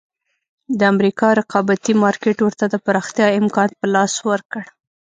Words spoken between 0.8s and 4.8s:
امریکا رقابتي مارکېټ ورته د پراختیا امکان په لاس ورکړ.